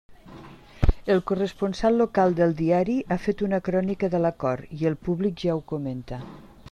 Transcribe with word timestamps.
El 1.15 1.21
corresponsal 1.23 1.99
local 2.03 2.33
del 2.39 2.55
diari 2.61 2.95
ha 3.09 3.19
fet 3.27 3.45
una 3.49 3.61
crònica 3.71 4.13
de 4.15 4.23
l'acord 4.25 4.73
i 4.81 4.91
el 4.93 4.97
públic 5.09 5.39
ja 5.45 5.59
ho 5.59 5.63
comenta. 5.75 6.21